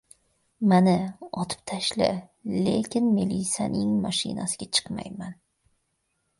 [0.69, 0.95] —Mana,
[1.43, 2.09] otib tashla!
[2.69, 5.41] Leking melisaning mashinasiga chiqmayman!